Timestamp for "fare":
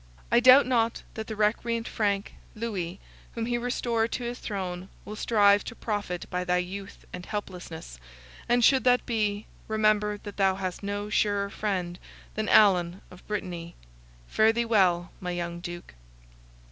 14.25-14.51